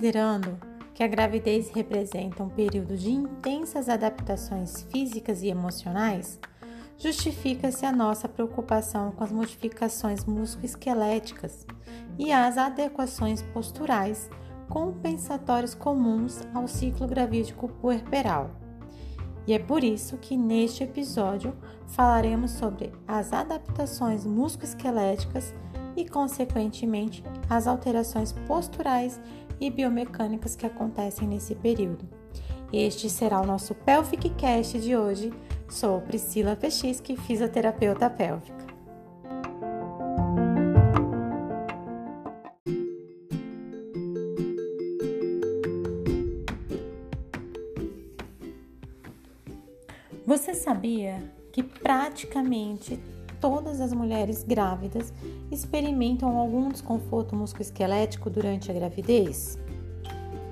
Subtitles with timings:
[0.00, 0.58] Considerando
[0.94, 6.40] que a gravidez representa um período de intensas adaptações físicas e emocionais,
[6.96, 11.66] justifica-se a nossa preocupação com as modificações musculoesqueléticas
[12.18, 14.30] e as adequações posturais
[14.70, 18.52] compensatórias comuns ao ciclo gravídico puerperal.
[19.46, 21.54] E é por isso que neste episódio
[21.88, 25.54] falaremos sobre as adaptações musculoesqueléticas
[25.94, 29.20] e, consequentemente, as alterações posturais
[29.60, 32.08] e biomecânicas que acontecem nesse período.
[32.72, 35.32] Este será o nosso Pelvic Cast de hoje
[35.68, 38.60] Sou Priscila Pechisque, fisioterapeuta pélvica.
[50.26, 53.00] Você sabia que praticamente
[53.40, 55.12] todas as mulheres grávidas
[55.50, 59.58] experimentam algum desconforto musculoesquelético durante a gravidez?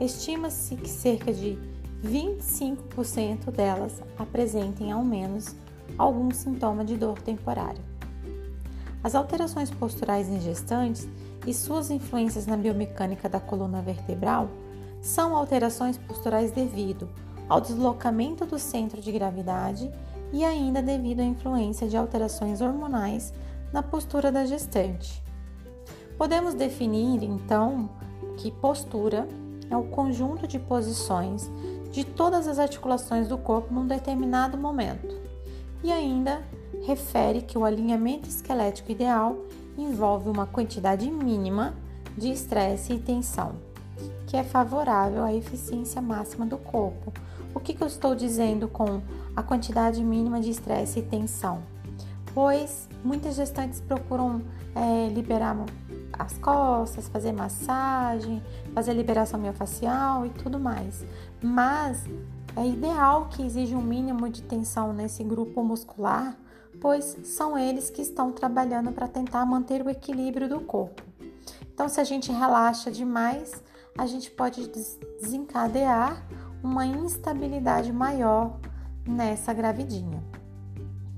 [0.00, 1.58] Estima-se que cerca de
[2.04, 5.54] 25% delas apresentem ao menos
[5.98, 7.82] algum sintoma de dor temporária.
[9.02, 11.08] As alterações posturais em gestantes
[11.46, 14.50] e suas influências na biomecânica da coluna vertebral
[15.00, 17.08] são alterações posturais devido
[17.48, 19.90] ao deslocamento do centro de gravidade
[20.32, 23.32] e ainda devido à influência de alterações hormonais
[23.72, 25.22] na postura da gestante.
[26.16, 27.88] Podemos definir então
[28.36, 29.26] que postura
[29.70, 31.50] é o conjunto de posições
[31.90, 35.18] de todas as articulações do corpo num determinado momento.
[35.82, 36.42] E ainda
[36.84, 39.36] refere que o alinhamento esquelético ideal
[39.76, 41.74] envolve uma quantidade mínima
[42.16, 43.54] de estresse e tensão,
[44.26, 47.12] que é favorável à eficiência máxima do corpo.
[47.54, 49.00] O que, que eu estou dizendo com
[49.34, 51.62] a quantidade mínima de estresse e tensão?
[52.34, 54.42] Pois muitas gestantes procuram
[54.74, 55.56] é, liberar
[56.18, 58.42] as costas, fazer massagem,
[58.74, 61.04] fazer liberação miofascial e tudo mais.
[61.42, 62.04] Mas
[62.56, 66.36] é ideal que exija um mínimo de tensão nesse grupo muscular,
[66.80, 71.02] pois são eles que estão trabalhando para tentar manter o equilíbrio do corpo.
[71.72, 73.62] Então, se a gente relaxa demais,
[73.96, 74.68] a gente pode
[75.20, 76.22] desencadear
[76.62, 78.58] uma instabilidade maior
[79.06, 80.22] nessa gravidinha,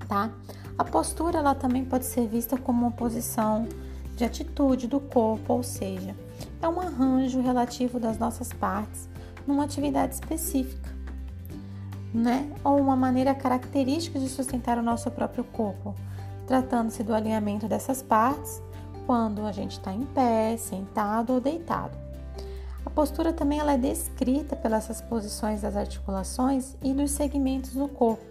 [0.08, 0.30] tá?
[0.78, 3.68] A postura ela também pode ser vista como uma posição
[4.16, 6.14] de atitude do corpo, ou seja,
[6.60, 9.08] é um arranjo relativo das nossas partes
[9.46, 10.90] numa atividade específica,
[12.12, 12.50] né?
[12.62, 15.94] Ou uma maneira característica de sustentar o nosso próprio corpo,
[16.46, 18.62] tratando-se do alinhamento dessas partes
[19.06, 21.96] quando a gente está em pé, sentado ou deitado.
[22.84, 28.24] A postura também ela é descrita pelas posições das articulações e dos segmentos do corpo,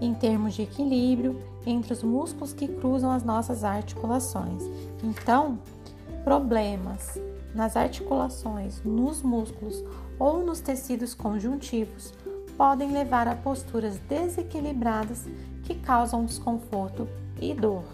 [0.00, 4.62] em termos de equilíbrio entre os músculos que cruzam as nossas articulações.
[5.02, 5.58] Então,
[6.24, 7.18] problemas
[7.54, 9.82] nas articulações, nos músculos
[10.18, 12.12] ou nos tecidos conjuntivos
[12.56, 15.26] podem levar a posturas desequilibradas
[15.62, 17.08] que causam desconforto
[17.40, 17.84] e dor.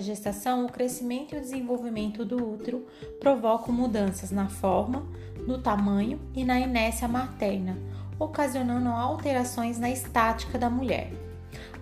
[0.00, 2.86] A gestação, o crescimento e o desenvolvimento do útero
[3.20, 5.06] provocam mudanças na forma,
[5.46, 7.76] no tamanho e na inércia materna,
[8.18, 11.12] ocasionando alterações na estática da mulher.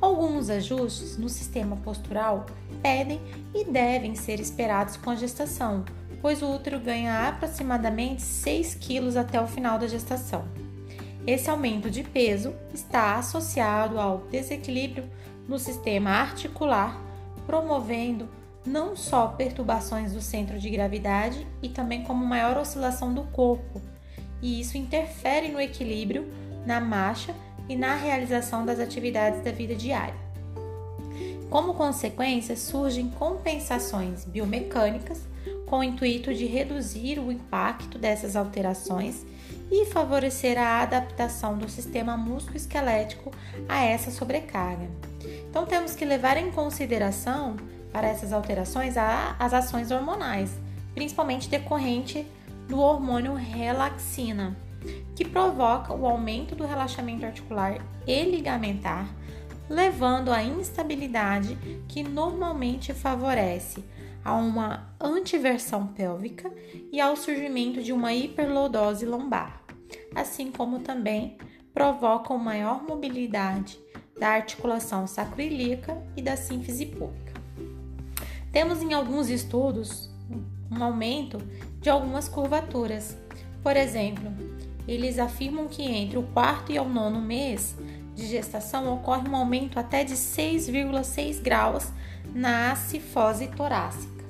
[0.00, 2.46] Alguns ajustes no sistema postural
[2.82, 3.20] podem
[3.54, 5.84] e devem ser esperados com a gestação,
[6.20, 10.44] pois o útero ganha aproximadamente 6 quilos até o final da gestação.
[11.24, 15.08] Esse aumento de peso está associado ao desequilíbrio
[15.46, 17.07] no sistema articular
[17.48, 18.28] promovendo
[18.66, 23.80] não só perturbações do centro de gravidade e também como maior oscilação do corpo,
[24.42, 26.30] e isso interfere no equilíbrio,
[26.66, 27.34] na marcha
[27.66, 30.14] e na realização das atividades da vida diária.
[31.48, 35.22] Como consequência, surgem compensações biomecânicas
[35.64, 39.24] com o intuito de reduzir o impacto dessas alterações
[39.70, 43.32] e favorecer a adaptação do sistema músculo-esquelético
[43.66, 45.07] a essa sobrecarga.
[45.48, 47.56] Então temos que levar em consideração
[47.92, 50.58] para essas alterações as ações hormonais,
[50.94, 52.26] principalmente decorrente
[52.68, 54.56] do hormônio relaxina,
[55.16, 59.08] que provoca o aumento do relaxamento articular e ligamentar,
[59.68, 61.56] levando à instabilidade
[61.88, 63.84] que normalmente favorece
[64.24, 66.50] a uma antiversão pélvica
[66.92, 69.62] e ao surgimento de uma hiperlordose lombar,
[70.14, 71.38] assim como também
[71.72, 73.78] provocam maior mobilidade
[74.18, 77.32] da articulação sacroiliaca e da sínfise pública.
[78.52, 80.10] Temos em alguns estudos
[80.70, 81.38] um aumento
[81.80, 83.16] de algumas curvaturas.
[83.62, 84.30] Por exemplo,
[84.86, 87.76] eles afirmam que entre o quarto e o nono mês
[88.14, 91.92] de gestação ocorre um aumento até de 6,6 graus
[92.34, 94.24] na cifose torácica.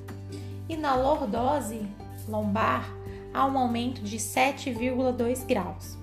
[0.67, 1.81] E na lordose
[2.27, 2.93] lombar
[3.33, 5.97] há um aumento de 7,2 graus.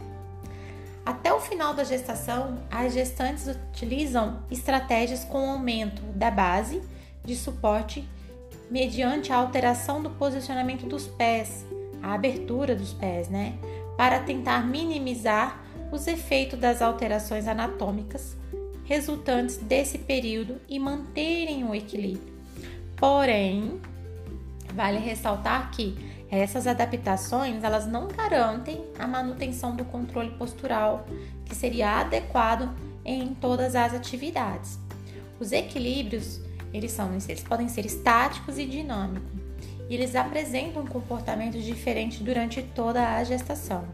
[1.07, 6.83] Até o final da gestação, as gestantes utilizam estratégias com aumento da base
[7.25, 8.07] de suporte
[8.69, 11.65] mediante a alteração do posicionamento dos pés,
[12.03, 13.57] a abertura dos pés, né?
[13.97, 18.37] Para tentar minimizar os efeitos das alterações anatômicas
[18.83, 22.35] resultantes desse período e manterem o equilíbrio.
[22.97, 23.81] Porém,
[24.75, 31.07] vale ressaltar que essas adaptações elas não garantem a manutenção do controle postural
[31.45, 32.75] que seria adequado
[33.05, 34.79] em todas as atividades.
[35.39, 36.41] Os equilíbrios
[36.73, 39.31] eles, são, eles podem ser estáticos e dinâmicos,
[39.89, 43.85] e eles apresentam comportamentos diferentes durante toda a gestação.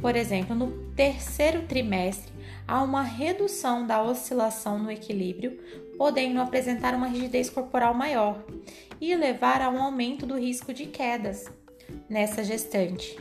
[0.00, 2.30] Por exemplo, no terceiro trimestre,
[2.68, 5.58] há uma redução da oscilação no equilíbrio,
[5.96, 8.44] podendo apresentar uma rigidez corporal maior
[9.00, 11.46] e levar a um aumento do risco de quedas
[12.08, 13.18] nessa gestante.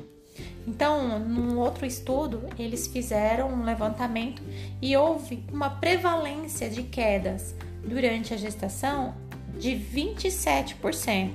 [0.68, 4.42] Então, num outro estudo, eles fizeram um levantamento
[4.81, 9.13] e houve uma prevalência de quedas durante a gestação
[9.57, 11.33] de 27%,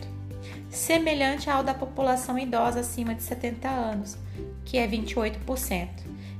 [0.68, 4.18] semelhante ao da população idosa acima de 70 anos,
[4.64, 5.88] que é 28%,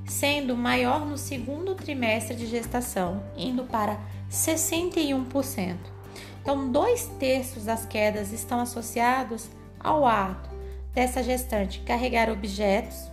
[0.07, 3.99] sendo maior no segundo trimestre de gestação, indo para
[4.31, 5.77] 61%.
[6.41, 10.49] Então, dois terços das quedas estão associados ao ato
[10.95, 13.11] dessa gestante carregar objetos,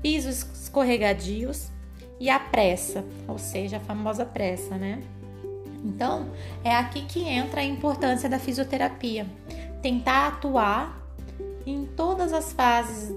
[0.00, 1.68] pisos escorregadios
[2.18, 5.02] e a pressa, ou seja, a famosa pressa, né?
[5.84, 6.30] Então,
[6.62, 9.26] é aqui que entra a importância da fisioterapia.
[9.82, 11.00] Tentar atuar
[11.66, 13.14] em todas as fases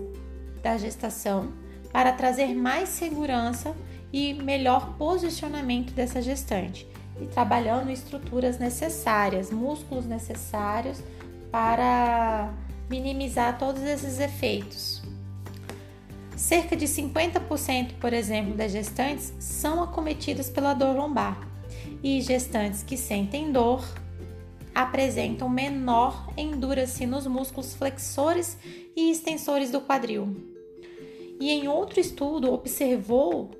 [0.61, 1.51] da gestação
[1.91, 3.75] para trazer mais segurança
[4.11, 6.87] e melhor posicionamento dessa gestante
[7.19, 11.01] e trabalhando estruturas necessárias, músculos necessários
[11.51, 12.53] para
[12.89, 15.01] minimizar todos esses efeitos.
[16.35, 21.47] Cerca de 50%, por exemplo, das gestantes são acometidas pela dor lombar
[22.03, 23.83] e gestantes que sentem dor
[24.73, 28.57] apresentam menor endurance nos músculos flexores
[28.95, 30.35] e extensores do quadril.
[31.39, 33.51] E em outro estudo observou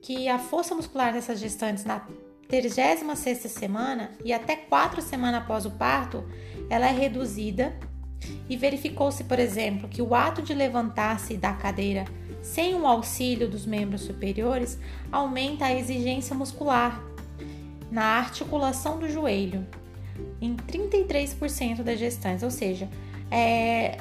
[0.00, 2.06] que a força muscular dessas gestantes na
[2.52, 6.22] 36ª semana e até 4 semanas após o parto,
[6.68, 7.74] ela é reduzida
[8.48, 12.04] e verificou-se, por exemplo, que o ato de levantar-se da cadeira
[12.42, 14.78] sem o auxílio dos membros superiores
[15.10, 17.02] aumenta a exigência muscular
[17.90, 19.66] na articulação do joelho
[20.40, 22.88] em 33% das gestantes, ou seja,
[23.30, 23.96] é,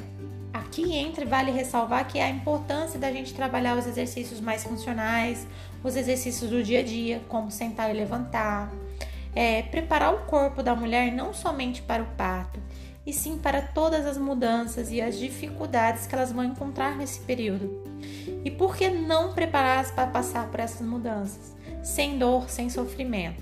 [0.53, 5.47] aqui entra vale ressalvar que é a importância da gente trabalhar os exercícios mais funcionais,
[5.83, 8.71] os exercícios do dia a dia, como sentar e levantar,
[9.35, 12.59] é, preparar o corpo da mulher não somente para o parto,
[13.05, 17.81] e sim para todas as mudanças e as dificuldades que elas vão encontrar nesse período.
[18.43, 23.41] E por que não prepará-las para passar por essas mudanças, sem dor, sem sofrimento?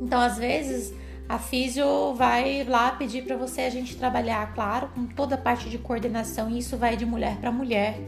[0.00, 0.92] Então, às vezes,
[1.28, 5.70] a físio vai lá pedir para você a gente trabalhar, claro, com toda a parte
[5.70, 7.98] de coordenação, e isso vai de mulher para mulher,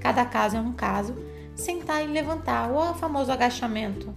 [0.00, 1.14] cada caso é um caso,
[1.54, 4.14] sentar e levantar, o famoso agachamento.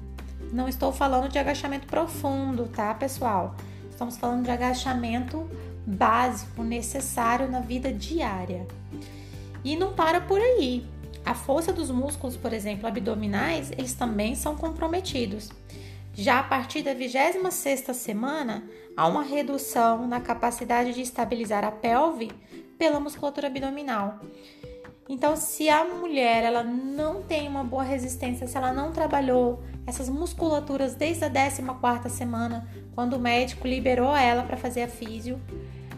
[0.52, 3.56] Não estou falando de agachamento profundo, tá, pessoal?
[3.90, 5.50] Estamos falando de agachamento
[5.86, 8.68] básico, necessário na vida diária.
[9.64, 10.86] E não para por aí.
[11.26, 15.50] A força dos músculos, por exemplo, abdominais, eles também são comprometidos.
[16.14, 18.64] Já a partir da 26ª semana,
[18.96, 22.32] há uma redução na capacidade de estabilizar a pelve
[22.78, 24.20] pela musculatura abdominal.
[25.10, 30.10] Então, se a mulher ela não tem uma boa resistência, se ela não trabalhou essas
[30.10, 35.40] musculaturas desde a 14ª semana, quando o médico liberou ela para fazer a físio,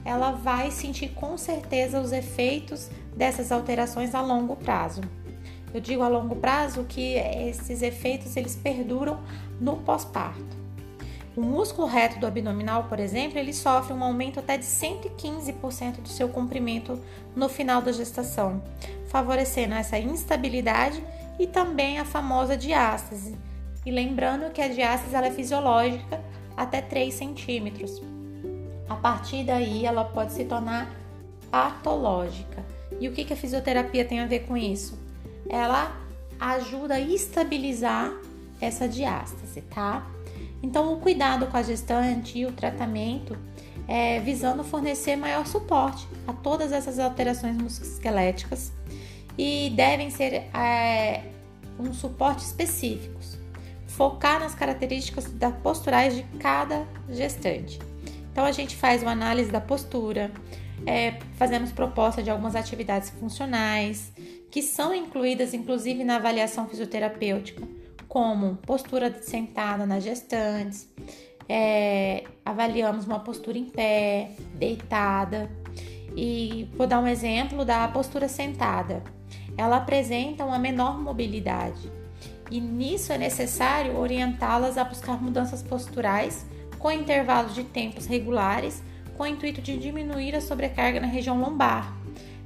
[0.06, 5.02] ela vai sentir com certeza os efeitos dessas alterações a longo prazo.
[5.74, 9.20] Eu digo a longo prazo que esses efeitos eles perduram
[9.60, 10.58] no pós-parto.
[11.40, 16.10] O músculo reto do abdominal, por exemplo, ele sofre um aumento até de 115% do
[16.10, 17.00] seu comprimento
[17.34, 18.62] no final da gestação,
[19.08, 21.02] favorecendo essa instabilidade
[21.40, 23.38] e também a famosa diástase.
[23.86, 26.22] E lembrando que a diástase ela é fisiológica
[26.58, 28.02] até 3 centímetros.
[28.90, 30.94] A partir daí, ela pode se tornar
[31.50, 32.66] patológica.
[33.00, 35.00] E o que, que a fisioterapia tem a ver com isso?
[35.50, 35.92] ela
[36.40, 38.14] ajuda a estabilizar
[38.62, 40.06] essa diástase, tá?
[40.62, 43.38] Então, o cuidado com a gestante e o tratamento
[43.88, 48.72] é visando fornecer maior suporte a todas essas alterações musculoesqueléticas
[49.36, 51.24] e devem ser é,
[51.80, 53.38] um suporte específicos,
[53.88, 55.28] focar nas características
[55.64, 57.80] posturais de cada gestante.
[58.32, 60.30] Então a gente faz uma análise da postura,
[60.86, 64.12] é, fazemos proposta de algumas atividades funcionais
[64.52, 67.68] que são incluídas inclusive na avaliação fisioterapêutica,
[68.10, 70.90] como postura sentada nas gestantes,
[71.48, 75.50] é, avaliamos uma postura em pé, deitada.
[76.16, 79.04] E vou dar um exemplo da postura sentada.
[79.56, 82.00] Ela apresenta uma menor mobilidade
[82.52, 86.46] e nisso é necessário orientá-las a buscar mudanças posturais
[86.80, 88.82] com intervalos de tempos regulares,
[89.16, 91.94] com o intuito de diminuir a sobrecarga na região lombar,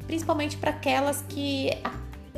[0.06, 1.70] principalmente para aquelas que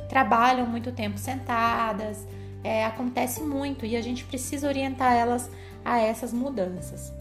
[0.09, 2.27] trabalham muito tempo sentadas,
[2.65, 5.51] é, acontece muito e a gente precisa orientar elas
[5.85, 7.13] a essas mudanças.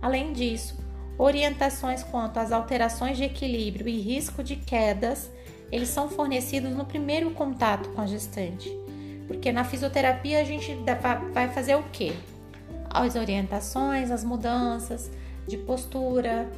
[0.00, 0.78] Além disso,
[1.18, 5.30] orientações quanto às alterações de equilíbrio e risco de quedas,
[5.70, 8.72] eles são fornecidos no primeiro contato com a gestante.
[9.26, 10.74] Porque na fisioterapia a gente
[11.34, 12.14] vai fazer o quê?
[12.88, 15.10] As orientações, as mudanças
[15.46, 16.50] de postura,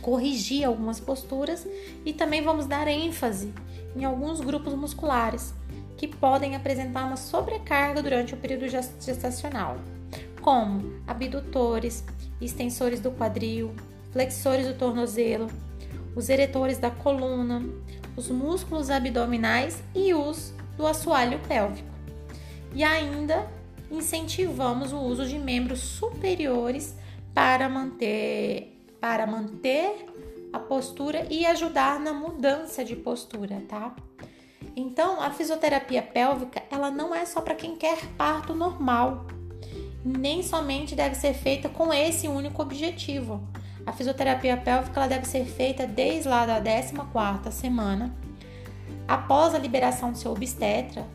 [0.00, 1.66] corrigir algumas posturas
[2.06, 3.52] e também vamos dar ênfase
[3.96, 5.52] em alguns grupos musculares
[5.96, 9.76] que podem apresentar uma sobrecarga durante o período gestacional,
[10.40, 12.04] como abdutores,
[12.40, 13.74] extensores do quadril,
[14.12, 15.48] flexores do tornozelo,
[16.14, 17.62] os eretores da coluna,
[18.16, 21.88] os músculos abdominais e os do assoalho pélvico.
[22.74, 23.48] E ainda
[23.90, 26.94] incentivamos o uso de membros superiores
[27.32, 28.70] para manter
[29.00, 30.06] para manter
[30.50, 33.94] a postura e ajudar na mudança de postura, tá?
[34.76, 39.26] Então, a fisioterapia pélvica, ela não é só para quem quer parto normal,
[40.04, 43.40] nem somente deve ser feita com esse único objetivo.
[43.86, 48.14] A fisioterapia pélvica ela deve ser feita desde lá da 14ª semana,
[49.06, 51.06] após a liberação do seu obstetra,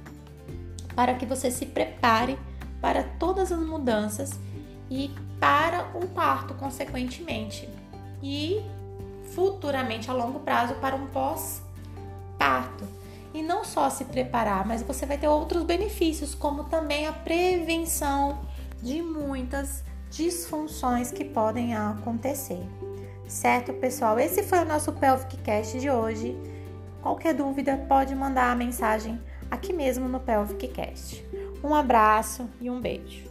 [0.96, 2.40] para que você se prepare
[2.80, 4.40] para todas as mudanças
[4.90, 7.68] e para um parto, consequentemente,
[8.24, 8.64] e
[9.36, 12.99] futuramente a longo prazo para um pós-parto
[13.34, 18.40] e não só se preparar, mas você vai ter outros benefícios, como também a prevenção
[18.82, 22.62] de muitas disfunções que podem acontecer.
[23.28, 24.20] Certo, pessoal?
[24.20, 26.36] Esse foi o nosso Pelvic Cast de hoje.
[27.02, 29.22] Qualquer dúvida, pode mandar a mensagem
[29.52, 31.24] aqui mesmo no Pelvic Cast.
[31.64, 33.30] Um abraço e um beijo.